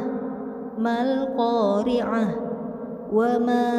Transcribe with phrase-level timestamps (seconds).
[0.78, 2.36] ما القارعة؟
[3.14, 3.70] وما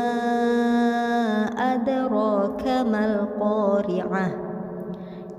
[1.58, 4.30] أدراك ما القارعة؟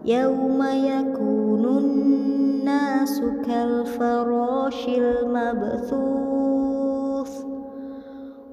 [0.05, 6.05] يوم يكون الناس كالفراش المبثوث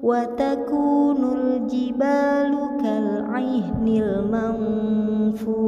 [0.03, 5.63] وتكون الجبال كالعهن المنفوش.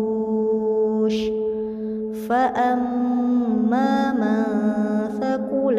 [2.29, 3.24] فأما